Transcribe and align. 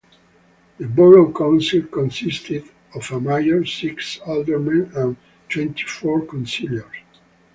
The 0.79 0.87
borough 0.87 1.31
council 1.31 1.83
consisted 1.83 2.67
of 2.95 3.11
a 3.11 3.19
mayor, 3.21 3.63
six 3.65 4.17
aldermen 4.25 4.91
and 4.95 5.15
twenty-four 5.47 6.25
councillors. 6.25 6.95